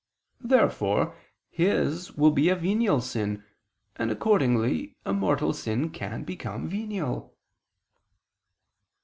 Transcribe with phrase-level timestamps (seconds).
[0.43, 1.15] Therefore
[1.51, 3.43] his will be a venial sin;
[3.97, 7.37] and accordingly a mortal sin can become venial.